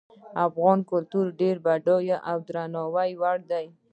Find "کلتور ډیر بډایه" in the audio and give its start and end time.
0.91-2.17